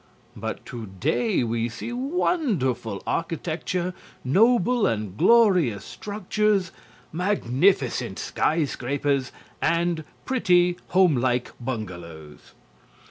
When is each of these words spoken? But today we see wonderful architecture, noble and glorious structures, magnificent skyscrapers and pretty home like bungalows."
But 0.35 0.65
today 0.65 1.43
we 1.43 1.69
see 1.69 1.91
wonderful 1.93 3.03
architecture, 3.05 3.93
noble 4.23 4.87
and 4.87 5.15
glorious 5.15 5.85
structures, 5.85 6.71
magnificent 7.13 8.17
skyscrapers 8.17 9.31
and 9.61 10.03
pretty 10.25 10.77
home 10.87 11.17
like 11.17 11.51
bungalows." 11.59 12.53